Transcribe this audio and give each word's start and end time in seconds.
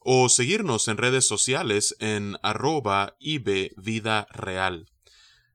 o 0.00 0.28
seguirnos 0.28 0.88
en 0.88 0.96
redes 0.96 1.26
sociales 1.26 1.96
en 1.98 2.36
arroba 2.42 3.16
Vida 3.76 4.26
Real. 4.30 4.86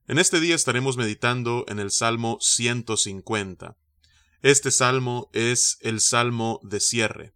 En 0.08 0.20
este 0.20 0.40
día 0.40 0.56
estaremos 0.56 0.98
meditando 0.98 1.66
en 1.68 1.80
el 1.80 1.92
Salmo 1.92 2.38
150. 2.42 3.78
Este 4.42 4.72
salmo 4.72 5.30
es 5.32 5.78
el 5.80 6.02
salmo 6.02 6.60
de 6.64 6.82
cierre. 6.82 7.34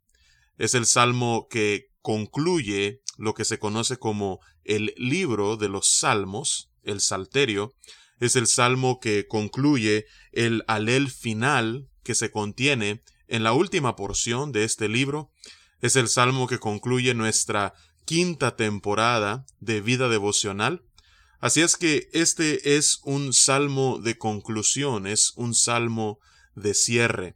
Es 0.58 0.76
el 0.76 0.86
salmo 0.86 1.48
que 1.50 1.88
concluye 2.02 3.02
lo 3.18 3.34
que 3.34 3.46
se 3.46 3.60
conoce 3.60 3.98
como 3.98 4.42
el 4.66 4.94
libro 4.98 5.56
de 5.56 5.70
los 5.70 5.90
salmos, 5.90 6.70
el 6.84 7.00
salterio. 7.00 7.74
Es 8.20 8.36
el 8.36 8.48
salmo 8.48 9.00
que 9.00 9.26
concluye 9.28 10.06
el 10.34 10.66
alel 10.68 11.10
final 11.10 11.88
que 12.04 12.16
se 12.16 12.32
contiene 12.32 13.02
en 13.28 13.44
la 13.44 13.54
última 13.54 13.96
porción 13.96 14.52
de 14.52 14.66
este 14.66 14.90
libro 14.90 15.32
es 15.82 15.96
el 15.96 16.08
salmo 16.08 16.48
que 16.48 16.60
concluye 16.60 17.14
nuestra 17.14 17.74
quinta 18.06 18.56
temporada 18.56 19.46
de 19.60 19.82
vida 19.82 20.10
devocional. 20.10 20.84
Así 21.40 21.62
es 21.62 21.78
que 21.78 22.10
este 22.14 22.78
es 22.78 23.00
un 23.04 23.34
salmo 23.34 24.00
de 24.00 24.18
conclusión, 24.18 25.06
es 25.06 25.34
un 25.36 25.54
salmo 25.54 26.20
de 26.56 26.74
cierre. 26.74 27.36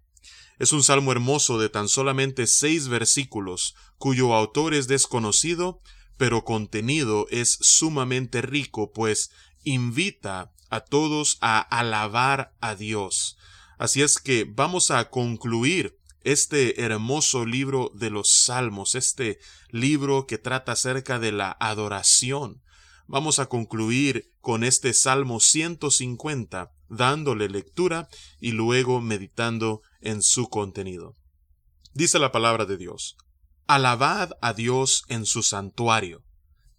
Es 0.57 0.71
un 0.71 0.83
salmo 0.83 1.11
hermoso 1.11 1.59
de 1.59 1.69
tan 1.69 1.87
solamente 1.87 2.47
seis 2.47 2.87
versículos, 2.87 3.75
cuyo 3.97 4.33
autor 4.33 4.73
es 4.73 4.87
desconocido, 4.87 5.81
pero 6.17 6.43
contenido 6.43 7.27
es 7.31 7.57
sumamente 7.61 8.41
rico, 8.41 8.91
pues 8.91 9.31
invita 9.63 10.51
a 10.69 10.81
todos 10.81 11.37
a 11.41 11.59
alabar 11.59 12.55
a 12.61 12.75
Dios. 12.75 13.37
Así 13.77 14.01
es 14.01 14.19
que 14.19 14.45
vamos 14.47 14.91
a 14.91 15.09
concluir 15.09 15.97
este 16.23 16.83
hermoso 16.83 17.45
libro 17.45 17.91
de 17.95 18.09
los 18.09 18.43
Salmos, 18.43 18.95
este 18.95 19.39
libro 19.69 20.27
que 20.27 20.37
trata 20.37 20.73
acerca 20.73 21.19
de 21.19 21.31
la 21.31 21.55
adoración. 21.59 22.61
Vamos 23.07 23.39
a 23.39 23.47
concluir 23.47 24.31
con 24.39 24.63
este 24.63 24.93
Salmo 24.93 25.39
150, 25.39 26.71
dándole 26.89 27.49
lectura 27.49 28.07
y 28.39 28.51
luego 28.51 29.01
meditando 29.01 29.81
en 29.99 30.21
su 30.21 30.49
contenido. 30.49 31.15
Dice 31.93 32.19
la 32.19 32.31
palabra 32.31 32.65
de 32.65 32.77
Dios, 32.77 33.17
Alabad 33.67 34.31
a 34.41 34.53
Dios 34.53 35.03
en 35.07 35.25
su 35.25 35.43
santuario, 35.43 36.23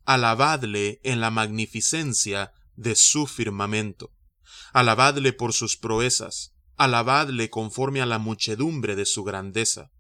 alabadle 0.05 1.01
en 1.05 1.21
la 1.21 1.31
magnificencia 1.31 2.53
de 2.77 2.97
su 2.97 3.27
firmamento, 3.27 4.11
alabadle 4.73 5.33
por 5.33 5.53
sus 5.53 5.77
proezas, 5.77 6.55
alabadle 6.83 7.49
conforme 7.49 8.03
a 8.03 8.07
la 8.07 8.19
muchedumbre 8.19 8.97
de 8.97 9.07
su 9.07 9.23
grandeza, 9.23 9.93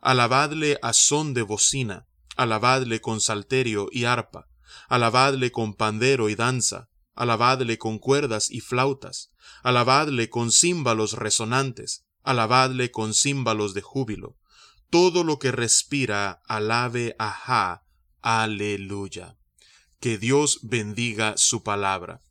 alabadle 0.00 0.78
a 0.80 0.92
son 0.92 1.34
de 1.34 1.42
bocina, 1.42 2.06
alabadle 2.36 3.00
con 3.00 3.20
salterio 3.20 3.88
y 3.90 4.04
arpa, 4.04 4.46
alabadle 4.88 5.50
con 5.50 5.74
pandero 5.74 6.28
y 6.28 6.36
danza, 6.36 6.88
alabadle 7.16 7.78
con 7.78 7.98
cuerdas 7.98 8.48
y 8.48 8.60
flautas, 8.60 9.32
alabadle 9.64 10.30
con 10.30 10.52
címbalos 10.52 11.14
resonantes, 11.14 12.04
alabadle 12.22 12.92
con 12.92 13.12
címbalos 13.12 13.74
de 13.74 13.80
júbilo. 13.80 14.36
Todo 14.88 15.24
lo 15.24 15.40
que 15.40 15.50
respira, 15.50 16.42
alabe 16.46 17.16
a 17.18 17.32
Ja, 17.32 17.82
aleluya. 18.22 19.36
Que 19.98 20.16
Dios 20.16 20.60
bendiga 20.62 21.36
su 21.36 21.64
palabra. 21.64 22.22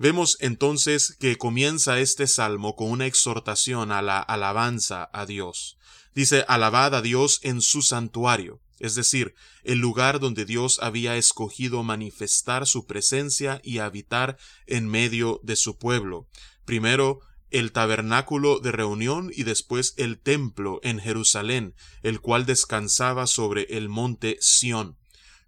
Vemos 0.00 0.38
entonces 0.40 1.14
que 1.20 1.36
comienza 1.36 2.00
este 2.00 2.26
salmo 2.26 2.74
con 2.74 2.90
una 2.90 3.04
exhortación 3.04 3.92
a 3.92 4.00
la 4.00 4.18
alabanza 4.18 5.10
a 5.12 5.26
Dios. 5.26 5.76
Dice, 6.14 6.46
alabad 6.48 6.94
a 6.94 7.02
Dios 7.02 7.38
en 7.42 7.60
su 7.60 7.82
santuario, 7.82 8.62
es 8.78 8.94
decir, 8.94 9.34
el 9.62 9.78
lugar 9.78 10.18
donde 10.18 10.46
Dios 10.46 10.78
había 10.80 11.18
escogido 11.18 11.82
manifestar 11.82 12.66
su 12.66 12.86
presencia 12.86 13.60
y 13.62 13.80
habitar 13.80 14.38
en 14.66 14.88
medio 14.88 15.38
de 15.42 15.54
su 15.54 15.76
pueblo. 15.76 16.30
Primero, 16.64 17.20
el 17.50 17.70
tabernáculo 17.70 18.58
de 18.58 18.72
reunión 18.72 19.30
y 19.34 19.42
después 19.42 19.92
el 19.98 20.18
templo 20.18 20.80
en 20.82 20.98
Jerusalén, 20.98 21.74
el 22.02 22.22
cual 22.22 22.46
descansaba 22.46 23.26
sobre 23.26 23.64
el 23.64 23.90
monte 23.90 24.38
Sión. 24.40 24.96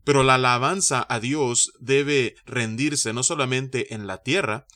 Pero 0.05 0.23
la 0.23 0.35
alabanza 0.35 1.07
a 1.09 1.21
Dios 1.21 1.73
debe 1.79 2.37
rendirse 2.45 3.13
no 3.13 3.23
solamente 3.23 3.95
en 3.95 4.07
la 4.07 4.23
tierra, 4.23 4.67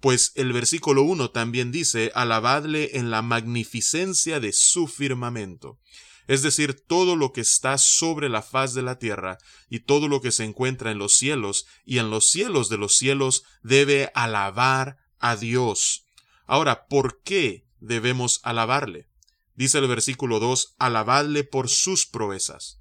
pues 0.00 0.32
el 0.34 0.52
versículo 0.52 1.02
1 1.02 1.30
también 1.30 1.72
dice, 1.72 2.12
alabadle 2.14 2.98
en 2.98 3.10
la 3.10 3.22
magnificencia 3.22 4.40
de 4.40 4.52
su 4.52 4.86
firmamento. 4.86 5.78
Es 6.26 6.42
decir, 6.42 6.74
todo 6.74 7.16
lo 7.16 7.32
que 7.32 7.40
está 7.40 7.78
sobre 7.78 8.28
la 8.28 8.42
faz 8.42 8.74
de 8.74 8.82
la 8.82 8.98
tierra 8.98 9.38
y 9.70 9.80
todo 9.80 10.08
lo 10.08 10.20
que 10.20 10.32
se 10.32 10.44
encuentra 10.44 10.90
en 10.90 10.98
los 10.98 11.16
cielos 11.16 11.66
y 11.84 11.98
en 11.98 12.10
los 12.10 12.28
cielos 12.28 12.68
de 12.68 12.78
los 12.78 12.96
cielos 12.98 13.44
debe 13.62 14.10
alabar 14.14 14.98
a 15.18 15.36
Dios. 15.36 16.04
Ahora, 16.46 16.86
¿por 16.86 17.22
qué 17.22 17.64
debemos 17.80 18.40
alabarle? 18.42 19.08
Dice 19.54 19.78
el 19.78 19.86
versículo 19.86 20.40
2, 20.40 20.74
alabadle 20.78 21.44
por 21.44 21.68
sus 21.68 22.06
proezas. 22.06 22.80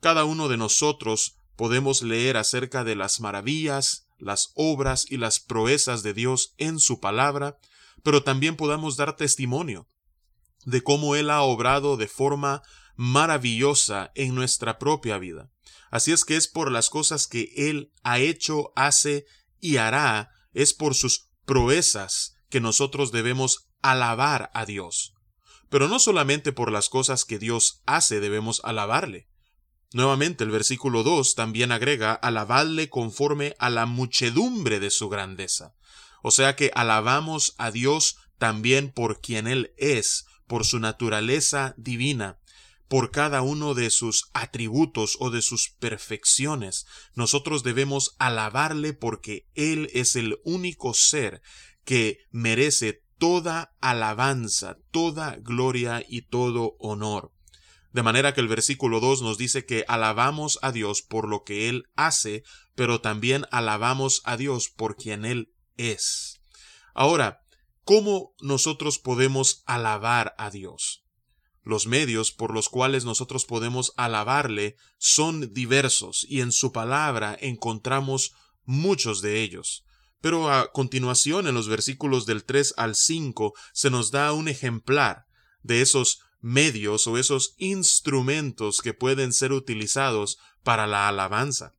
Cada 0.00 0.24
uno 0.24 0.48
de 0.48 0.56
nosotros 0.56 1.38
podemos 1.56 2.02
leer 2.02 2.36
acerca 2.36 2.84
de 2.84 2.94
las 2.94 3.20
maravillas, 3.20 4.08
las 4.18 4.52
obras 4.54 5.06
y 5.10 5.16
las 5.16 5.40
proezas 5.40 6.02
de 6.02 6.14
Dios 6.14 6.54
en 6.56 6.78
su 6.78 7.00
palabra, 7.00 7.58
pero 8.02 8.22
también 8.22 8.56
podamos 8.56 8.96
dar 8.96 9.16
testimonio 9.16 9.88
de 10.64 10.82
cómo 10.82 11.16
Él 11.16 11.30
ha 11.30 11.42
obrado 11.42 11.96
de 11.96 12.08
forma 12.08 12.62
maravillosa 12.94 14.12
en 14.14 14.34
nuestra 14.34 14.78
propia 14.78 15.18
vida. 15.18 15.50
Así 15.90 16.12
es 16.12 16.24
que 16.24 16.36
es 16.36 16.48
por 16.48 16.70
las 16.70 16.90
cosas 16.90 17.26
que 17.26 17.52
Él 17.56 17.92
ha 18.02 18.18
hecho, 18.18 18.72
hace 18.76 19.24
y 19.60 19.78
hará, 19.78 20.30
es 20.52 20.74
por 20.74 20.94
sus 20.94 21.30
proezas 21.44 22.34
que 22.50 22.60
nosotros 22.60 23.10
debemos 23.10 23.68
alabar 23.82 24.50
a 24.54 24.64
Dios. 24.64 25.14
Pero 25.70 25.88
no 25.88 25.98
solamente 25.98 26.52
por 26.52 26.70
las 26.70 26.88
cosas 26.88 27.24
que 27.24 27.38
Dios 27.38 27.82
hace 27.86 28.20
debemos 28.20 28.60
alabarle, 28.64 29.28
Nuevamente 29.92 30.44
el 30.44 30.50
versículo 30.50 31.02
2 31.02 31.34
también 31.34 31.72
agrega 31.72 32.12
alabadle 32.12 32.90
conforme 32.90 33.54
a 33.58 33.70
la 33.70 33.86
muchedumbre 33.86 34.80
de 34.80 34.90
su 34.90 35.08
grandeza. 35.08 35.74
O 36.22 36.30
sea 36.30 36.56
que 36.56 36.70
alabamos 36.74 37.54
a 37.56 37.70
Dios 37.70 38.16
también 38.38 38.92
por 38.92 39.20
quien 39.20 39.46
Él 39.46 39.72
es, 39.78 40.26
por 40.46 40.66
su 40.66 40.78
naturaleza 40.78 41.74
divina, 41.78 42.38
por 42.88 43.10
cada 43.10 43.42
uno 43.42 43.74
de 43.74 43.90
sus 43.90 44.30
atributos 44.34 45.16
o 45.20 45.30
de 45.30 45.42
sus 45.42 45.70
perfecciones. 45.78 46.86
Nosotros 47.14 47.62
debemos 47.62 48.14
alabarle 48.18 48.92
porque 48.92 49.46
Él 49.54 49.90
es 49.94 50.16
el 50.16 50.38
único 50.44 50.92
ser 50.92 51.42
que 51.84 52.18
merece 52.30 53.04
toda 53.18 53.74
alabanza, 53.80 54.78
toda 54.90 55.36
gloria 55.36 56.04
y 56.06 56.22
todo 56.22 56.76
honor. 56.78 57.32
De 57.92 58.02
manera 58.02 58.34
que 58.34 58.40
el 58.40 58.48
versículo 58.48 59.00
2 59.00 59.22
nos 59.22 59.38
dice 59.38 59.64
que 59.64 59.84
alabamos 59.88 60.58
a 60.62 60.72
Dios 60.72 61.02
por 61.02 61.28
lo 61.28 61.42
que 61.44 61.68
Él 61.68 61.88
hace, 61.96 62.42
pero 62.74 63.00
también 63.00 63.46
alabamos 63.50 64.20
a 64.24 64.36
Dios 64.36 64.68
por 64.68 64.96
quien 64.96 65.24
Él 65.24 65.52
es. 65.76 66.40
Ahora, 66.94 67.40
¿cómo 67.84 68.34
nosotros 68.40 68.98
podemos 68.98 69.62
alabar 69.66 70.34
a 70.36 70.50
Dios? 70.50 71.04
Los 71.62 71.86
medios 71.86 72.32
por 72.32 72.52
los 72.52 72.68
cuales 72.68 73.04
nosotros 73.04 73.44
podemos 73.44 73.92
alabarle 73.96 74.76
son 74.98 75.52
diversos 75.52 76.26
y 76.28 76.40
en 76.40 76.52
su 76.52 76.72
palabra 76.72 77.36
encontramos 77.40 78.32
muchos 78.64 79.22
de 79.22 79.42
ellos. 79.42 79.84
Pero 80.20 80.50
a 80.50 80.72
continuación 80.72 81.46
en 81.46 81.54
los 81.54 81.68
versículos 81.68 82.26
del 82.26 82.44
3 82.44 82.74
al 82.76 82.96
5 82.96 83.54
se 83.72 83.90
nos 83.90 84.10
da 84.10 84.32
un 84.32 84.48
ejemplar 84.48 85.26
de 85.62 85.80
esos 85.80 86.20
medios 86.40 87.06
o 87.06 87.18
esos 87.18 87.54
instrumentos 87.58 88.80
que 88.80 88.94
pueden 88.94 89.32
ser 89.32 89.52
utilizados 89.52 90.38
para 90.62 90.86
la 90.86 91.08
alabanza. 91.08 91.72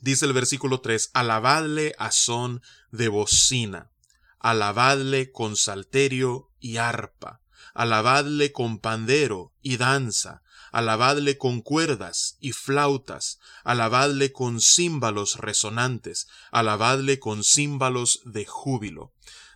Dice 0.00 0.26
el 0.26 0.32
versículo 0.32 0.80
3, 0.80 1.10
alabadle 1.14 1.94
a 1.98 2.10
son 2.12 2.62
de 2.92 3.08
bocina, 3.08 3.90
alabadle 4.38 5.32
con 5.32 5.56
salterio 5.56 6.50
y 6.60 6.76
arpa, 6.76 7.40
alabadle 7.74 8.52
con 8.52 8.78
pandero 8.78 9.52
y 9.60 9.76
danza, 9.76 10.42
alabadle 10.70 11.38
con 11.38 11.60
cuerdas 11.62 12.36
y 12.40 12.52
flautas, 12.52 13.38
alabadle 13.64 14.32
con 14.32 14.60
címbalos 14.60 15.36
resonantes, 15.36 16.28
alabadle 16.50 17.18
con 17.18 17.42
címbalos 17.42 18.20
de 18.24 18.46
júbilo. 18.46 19.12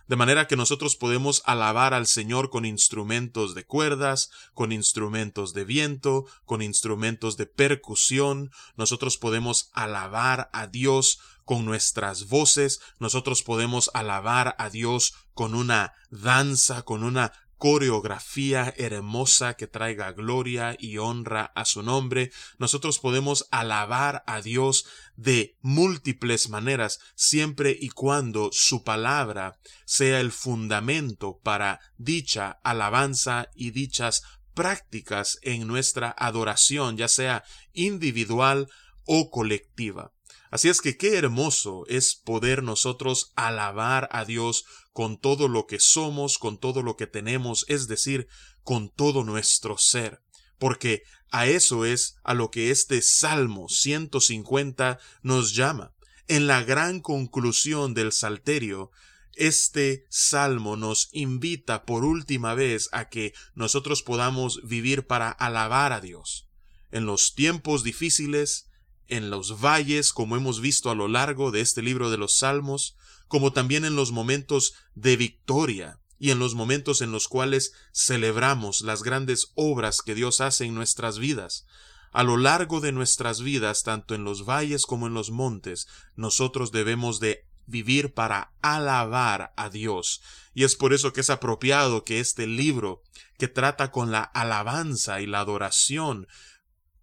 De 0.07 0.17
manera 0.17 0.47
que 0.47 0.57
nosotros 0.57 0.97
podemos 0.97 1.41
alabar 1.45 1.93
al 1.93 2.07
Señor 2.07 2.49
con 2.49 2.65
instrumentos 2.65 3.55
de 3.55 3.65
cuerdas, 3.65 4.31
con 4.53 4.71
instrumentos 4.73 5.53
de 5.53 5.63
viento, 5.63 6.25
con 6.45 6.61
instrumentos 6.61 7.37
de 7.37 7.45
percusión. 7.45 8.51
Nosotros 8.75 9.17
podemos 9.17 9.69
alabar 9.73 10.49
a 10.51 10.67
Dios 10.67 11.19
con 11.45 11.65
nuestras 11.65 12.27
voces. 12.27 12.81
Nosotros 12.99 13.43
podemos 13.43 13.91
alabar 13.93 14.55
a 14.59 14.69
Dios 14.69 15.13
con 15.33 15.55
una 15.55 15.93
danza, 16.09 16.83
con 16.83 17.03
una 17.03 17.31
coreografía 17.63 18.73
hermosa 18.75 19.53
que 19.53 19.67
traiga 19.67 20.11
gloria 20.11 20.75
y 20.77 20.97
honra 20.97 21.45
a 21.55 21.63
su 21.63 21.81
nombre. 21.81 22.29
Nosotros 22.57 22.99
podemos 22.99 23.47
alabar 23.51 24.21
a 24.27 24.41
Dios 24.41 24.85
de 25.15 25.55
múltiples 25.61 26.49
maneras, 26.49 26.99
siempre 27.15 27.73
y 27.79 27.87
cuando 27.87 28.49
su 28.51 28.83
palabra 28.83 29.57
sea 29.85 30.19
el 30.19 30.33
fundamento 30.33 31.39
para 31.41 31.79
dicha 31.97 32.59
alabanza 32.63 33.47
y 33.55 33.71
dichas 33.71 34.23
prácticas 34.53 35.39
en 35.41 35.65
nuestra 35.65 36.13
adoración, 36.17 36.97
ya 36.97 37.07
sea 37.07 37.45
individual 37.71 38.67
o 39.05 39.31
colectiva. 39.31 40.11
Así 40.53 40.69
es 40.69 40.81
que 40.81 40.97
qué 40.97 41.17
hermoso 41.17 41.83
es 41.87 42.13
poder 42.13 42.61
nosotros 42.61 43.31
alabar 43.35 44.07
a 44.11 44.23
Dios 44.23 44.65
con 44.91 45.17
todo 45.17 45.47
lo 45.47 45.65
que 45.65 45.79
somos, 45.79 46.37
con 46.37 46.59
todo 46.59 46.83
lo 46.83 46.95
que 46.95 47.07
tenemos, 47.07 47.65
es 47.69 47.87
decir, 47.87 48.27
con 48.61 48.91
todo 48.91 49.23
nuestro 49.23 49.79
ser. 49.79 50.21
Porque 50.59 51.01
a 51.31 51.47
eso 51.47 51.85
es 51.85 52.17
a 52.23 52.35
lo 52.35 52.51
que 52.51 52.69
este 52.69 53.01
Salmo 53.01 53.67
150 53.67 54.99
nos 55.23 55.55
llama. 55.55 55.95
En 56.27 56.45
la 56.45 56.63
gran 56.63 56.99
conclusión 56.99 57.95
del 57.95 58.11
Salterio, 58.11 58.91
este 59.33 60.05
salmo 60.09 60.77
nos 60.77 61.09
invita 61.13 61.83
por 61.83 62.05
última 62.05 62.53
vez 62.53 62.89
a 62.91 63.09
que 63.09 63.33
nosotros 63.55 64.03
podamos 64.03 64.61
vivir 64.63 65.07
para 65.07 65.31
alabar 65.31 65.93
a 65.93 65.99
Dios. 65.99 66.47
En 66.91 67.07
los 67.07 67.33
tiempos 67.33 67.83
difíciles, 67.83 68.67
en 69.07 69.29
los 69.29 69.61
valles, 69.61 70.13
como 70.13 70.35
hemos 70.35 70.61
visto 70.61 70.89
a 70.89 70.95
lo 70.95 71.07
largo 71.07 71.51
de 71.51 71.61
este 71.61 71.81
libro 71.81 72.09
de 72.09 72.17
los 72.17 72.37
Salmos, 72.37 72.95
como 73.27 73.53
también 73.53 73.85
en 73.85 73.95
los 73.95 74.11
momentos 74.11 74.73
de 74.95 75.17
victoria 75.17 75.99
y 76.19 76.31
en 76.31 76.39
los 76.39 76.55
momentos 76.55 77.01
en 77.01 77.11
los 77.11 77.27
cuales 77.27 77.73
celebramos 77.91 78.81
las 78.81 79.03
grandes 79.03 79.51
obras 79.55 80.01
que 80.01 80.15
Dios 80.15 80.39
hace 80.39 80.65
en 80.65 80.75
nuestras 80.75 81.19
vidas. 81.19 81.65
A 82.11 82.23
lo 82.23 82.37
largo 82.37 82.79
de 82.79 82.91
nuestras 82.91 83.41
vidas, 83.41 83.83
tanto 83.83 84.13
en 84.13 84.23
los 84.23 84.45
valles 84.45 84.85
como 84.85 85.07
en 85.07 85.15
los 85.15 85.31
montes, 85.31 85.87
nosotros 86.15 86.71
debemos 86.71 87.19
de 87.19 87.47
vivir 87.65 88.13
para 88.13 88.53
alabar 88.61 89.53
a 89.57 89.69
Dios. 89.69 90.21
Y 90.53 90.63
es 90.63 90.75
por 90.75 90.93
eso 90.93 91.11
que 91.13 91.21
es 91.21 91.29
apropiado 91.29 92.03
que 92.03 92.19
este 92.19 92.45
libro, 92.45 93.01
que 93.37 93.47
trata 93.47 93.91
con 93.91 94.11
la 94.11 94.21
alabanza 94.21 95.21
y 95.21 95.25
la 95.25 95.39
adoración, 95.39 96.27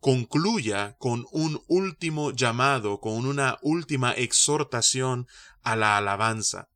concluya 0.00 0.96
con 0.98 1.26
un 1.30 1.62
último 1.68 2.32
llamado, 2.32 3.00
con 3.00 3.26
una 3.26 3.58
última 3.62 4.12
exhortación 4.12 5.26
a 5.62 5.76
la 5.76 5.96
alabanza. 5.96 6.68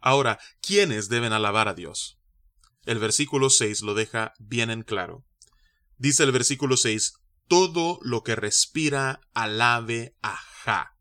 Ahora, 0.00 0.38
¿quiénes 0.60 1.08
deben 1.08 1.32
alabar 1.32 1.68
a 1.68 1.74
Dios? 1.74 2.18
El 2.84 2.98
versículo 2.98 3.50
6 3.50 3.82
lo 3.82 3.94
deja 3.94 4.34
bien 4.38 4.70
en 4.70 4.82
claro. 4.82 5.24
Dice 5.96 6.22
el 6.22 6.32
versículo 6.32 6.76
6, 6.76 7.14
todo 7.48 7.98
lo 8.02 8.22
que 8.22 8.36
respira 8.36 9.20
alabe 9.34 10.14
a 10.22 10.36
Ja. 10.36 10.94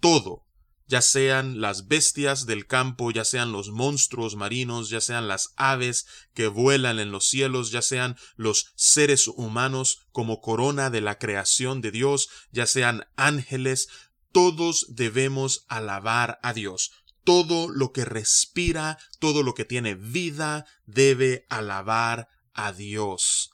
Todo, 0.00 0.45
ya 0.86 1.02
sean 1.02 1.60
las 1.60 1.88
bestias 1.88 2.46
del 2.46 2.66
campo, 2.66 3.10
ya 3.10 3.24
sean 3.24 3.52
los 3.52 3.70
monstruos 3.70 4.36
marinos, 4.36 4.88
ya 4.88 5.00
sean 5.00 5.26
las 5.26 5.52
aves 5.56 6.06
que 6.32 6.46
vuelan 6.46 7.00
en 7.00 7.10
los 7.10 7.28
cielos, 7.28 7.70
ya 7.70 7.82
sean 7.82 8.16
los 8.36 8.72
seres 8.76 9.26
humanos 9.28 10.06
como 10.12 10.40
corona 10.40 10.90
de 10.90 11.00
la 11.00 11.18
creación 11.18 11.80
de 11.80 11.90
Dios, 11.90 12.28
ya 12.52 12.66
sean 12.66 13.06
ángeles, 13.16 13.88
todos 14.32 14.86
debemos 14.94 15.64
alabar 15.68 16.38
a 16.42 16.52
Dios. 16.52 16.92
Todo 17.24 17.68
lo 17.68 17.92
que 17.92 18.04
respira, 18.04 18.98
todo 19.18 19.42
lo 19.42 19.54
que 19.54 19.64
tiene 19.64 19.96
vida, 19.96 20.66
debe 20.84 21.46
alabar 21.48 22.28
a 22.52 22.72
Dios. 22.72 23.50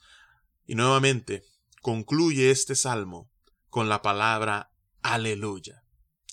Y 0.67 0.75
nuevamente, 0.75 1.43
concluye 1.81 2.51
este 2.51 2.75
salmo 2.75 3.31
con 3.69 3.89
la 3.89 4.03
palabra 4.03 4.71
aleluya 5.01 5.82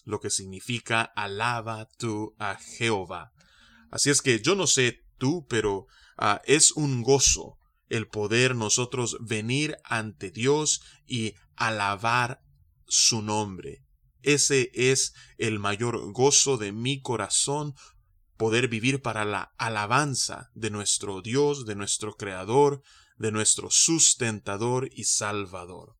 lo 0.04 0.20
que 0.20 0.30
significa 0.30 1.02
alaba 1.02 1.88
tú 1.98 2.34
a 2.38 2.56
Jehová. 2.56 3.32
Así 3.90 4.10
es 4.10 4.22
que 4.22 4.40
yo 4.40 4.54
no 4.54 4.66
sé 4.66 5.00
tú, 5.18 5.46
pero 5.48 5.86
ah, 6.16 6.40
es 6.44 6.72
un 6.72 7.02
gozo 7.02 7.58
el 7.90 8.06
poder 8.06 8.54
nosotros 8.54 9.18
venir 9.20 9.76
ante 9.84 10.30
Dios 10.30 10.80
y 11.06 11.34
alabar 11.56 12.40
su 12.86 13.20
nombre. 13.20 13.84
Ese 14.22 14.70
es 14.74 15.12
el 15.38 15.58
mayor 15.58 16.12
gozo 16.12 16.56
de 16.56 16.72
mi 16.72 17.00
corazón, 17.00 17.74
poder 18.36 18.68
vivir 18.68 19.02
para 19.02 19.24
la 19.24 19.52
alabanza 19.58 20.50
de 20.54 20.70
nuestro 20.70 21.20
Dios, 21.20 21.66
de 21.66 21.74
nuestro 21.74 22.14
Creador, 22.14 22.82
de 23.16 23.32
nuestro 23.32 23.70
sustentador 23.70 24.88
y 24.92 25.04
Salvador. 25.04 25.96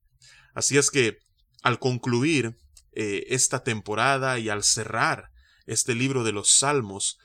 Así 0.54 0.78
es 0.78 0.90
que, 0.90 1.18
al 1.62 1.78
concluir 1.78 2.56
eh, 2.92 3.26
esta 3.28 3.62
temporada 3.62 4.38
y 4.38 4.48
al 4.48 4.64
cerrar 4.64 5.30
este 5.66 5.94
libro 5.94 6.24
de 6.24 6.32
los 6.32 6.50
Salmos, 6.50 7.18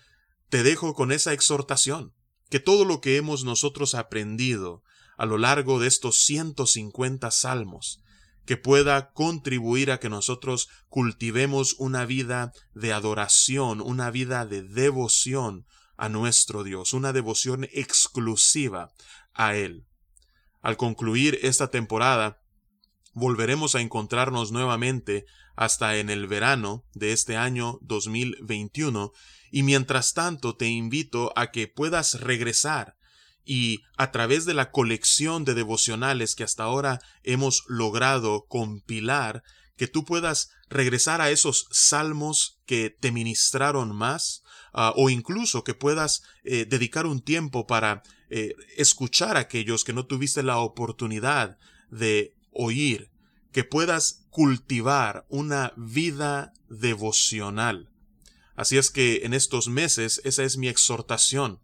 te 0.49 0.63
dejo 0.63 0.93
con 0.93 1.11
esa 1.11 1.33
exhortación, 1.33 2.13
que 2.49 2.59
todo 2.59 2.85
lo 2.85 3.01
que 3.01 3.17
hemos 3.17 3.43
nosotros 3.43 3.95
aprendido 3.95 4.83
a 5.17 5.25
lo 5.25 5.37
largo 5.37 5.79
de 5.79 5.87
estos 5.87 6.17
150 6.17 7.31
salmos, 7.31 8.01
que 8.45 8.57
pueda 8.57 9.11
contribuir 9.11 9.91
a 9.91 9.99
que 9.99 10.09
nosotros 10.09 10.69
cultivemos 10.87 11.75
una 11.79 12.05
vida 12.05 12.51
de 12.73 12.93
adoración, 12.93 13.81
una 13.81 14.11
vida 14.11 14.45
de 14.45 14.61
devoción 14.61 15.65
a 15.97 16.09
nuestro 16.09 16.63
Dios, 16.63 16.93
una 16.93 17.13
devoción 17.13 17.67
exclusiva 17.71 18.91
a 19.33 19.55
Él. 19.55 19.87
Al 20.61 20.77
concluir 20.77 21.39
esta 21.41 21.69
temporada, 21.71 22.39
volveremos 23.15 23.73
a 23.73 23.81
encontrarnos 23.81 24.51
nuevamente 24.51 25.25
hasta 25.55 25.97
en 25.97 26.09
el 26.09 26.27
verano 26.27 26.83
de 26.93 27.13
este 27.13 27.37
año 27.37 27.79
2021 27.81 29.11
y 29.51 29.63
mientras 29.63 30.13
tanto 30.13 30.55
te 30.55 30.67
invito 30.67 31.31
a 31.35 31.49
que 31.49 31.67
puedas 31.67 32.19
regresar 32.19 32.97
y 33.45 33.83
a 33.97 34.11
través 34.11 34.45
de 34.45 34.53
la 34.53 34.69
colección 34.69 35.45
de 35.45 35.53
devocionales 35.53 36.35
que 36.35 36.43
hasta 36.43 36.63
ahora 36.63 36.99
hemos 37.23 37.63
logrado 37.67 38.45
compilar, 38.47 39.43
que 39.77 39.87
tú 39.87 40.03
puedas 40.03 40.49
regresar 40.69 41.21
a 41.21 41.29
esos 41.29 41.67
salmos 41.71 42.59
que 42.65 42.89
te 42.89 43.11
ministraron 43.11 43.95
más, 43.95 44.41
ah, 44.73 44.93
o 44.97 45.09
incluso 45.09 45.63
que 45.63 45.73
puedas 45.73 46.23
eh, 46.43 46.65
dedicar 46.65 47.05
un 47.05 47.21
tiempo 47.21 47.65
para 47.65 48.03
eh, 48.29 48.55
escuchar 48.75 49.37
a 49.37 49.41
aquellos 49.41 49.83
que 49.83 49.93
no 49.93 50.05
tuviste 50.05 50.43
la 50.43 50.57
oportunidad 50.57 51.57
de 51.89 52.34
oír 52.55 53.11
que 53.51 53.63
puedas 53.63 54.25
cultivar 54.31 55.25
una 55.29 55.73
vida 55.77 56.53
devocional. 56.67 57.89
Así 58.55 58.77
es 58.77 58.89
que 58.89 59.25
en 59.25 59.33
estos 59.33 59.67
meses 59.67 60.21
esa 60.23 60.43
es 60.43 60.57
mi 60.57 60.67
exhortación 60.67 61.59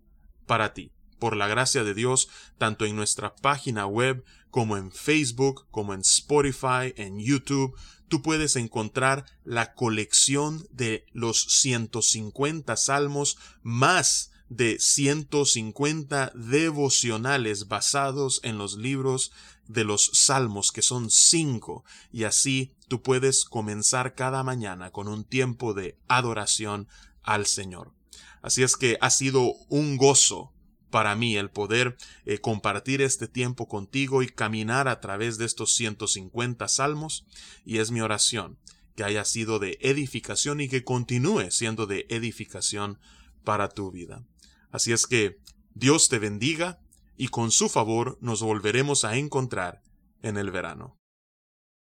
para 0.45 0.74
ti. 0.74 0.91
Por 1.19 1.36
la 1.36 1.48
gracia 1.48 1.83
de 1.83 1.93
Dios, 1.93 2.29
tanto 2.57 2.86
en 2.86 2.95
nuestra 2.95 3.36
página 3.36 3.86
web 3.86 4.24
como 4.50 4.77
en 4.77 4.91
Facebook, 4.91 5.67
como 5.69 5.93
en 5.93 6.01
Spotify, 6.01 6.93
en 6.95 7.19
YouTube, 7.19 7.75
tú 8.07 8.21
puedes 8.21 8.55
encontrar 8.55 9.25
la 9.43 9.74
colección 9.74 10.67
de 10.71 11.05
los 11.13 11.43
150 11.43 12.75
salmos 12.75 13.38
más 13.63 14.30
de 14.51 14.79
150 14.79 16.34
devocionales 16.36 17.70
basados 17.70 18.41
en 18.43 18.58
los 18.58 18.75
libros 18.75 19.31
de 19.70 19.86
los 19.86 20.12
salmos, 20.13 20.74
que 20.74 20.81
son 20.81 21.10
cinco, 21.10 21.86
y 22.12 22.25
así 22.25 22.74
tú 22.89 23.01
puedes 23.01 23.46
comenzar 23.46 24.13
cada 24.13 24.43
mañana 24.43 24.91
con 24.91 25.08
un 25.08 25.24
tiempo 25.24 25.74
de 25.74 25.98
adoración 26.10 26.89
al 27.24 27.46
Señor. 27.46 27.93
Así 28.41 28.62
es 28.62 28.75
que 28.75 28.98
ha 29.00 29.10
sido 29.10 29.53
un 29.70 29.96
gozo 29.96 30.51
para 30.89 31.15
mí 31.15 31.38
el 31.38 31.50
poder 31.50 31.96
eh, 32.25 32.39
compartir 32.39 33.01
este 33.01 33.29
tiempo 33.29 33.70
contigo 33.70 34.22
y 34.22 34.27
caminar 34.27 34.89
a 34.89 35.00
través 35.00 35.38
de 35.38 35.46
estos 35.46 35.74
150 35.75 36.67
salmos, 36.67 37.25
y 37.63 37.77
es 37.77 37.91
mi 37.91 38.01
oración 38.01 38.58
que 38.98 39.05
haya 39.05 39.24
sido 39.24 39.60
de 39.60 39.77
edificación 39.79 40.60
y 40.60 40.67
que 40.67 40.84
continúe 40.84 41.51
siendo 41.51 41.88
de 41.88 42.05
edificación 42.10 43.00
para 43.46 43.70
tu 43.70 43.91
vida. 43.91 44.25
Así 44.72 44.92
es 44.92 45.08
que 45.08 45.38
Dios 45.74 46.10
te 46.10 46.20
bendiga 46.20 46.80
y 47.18 47.28
con 47.28 47.51
su 47.51 47.70
favor 47.70 48.18
nos 48.22 48.42
volveremos 48.42 49.06
a 49.06 49.16
encontrar 49.18 49.82
en 50.22 50.38
el 50.38 50.51
verano. 50.51 51.00